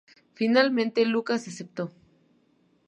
Finalmente 0.33 1.05
Lucas 1.05 1.45
aceptó. 1.47 1.91